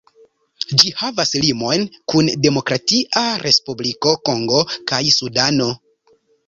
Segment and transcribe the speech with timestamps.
[0.83, 5.75] Ĝi havas limojn kun Demokratia Respubliko Kongo kaj Sudano.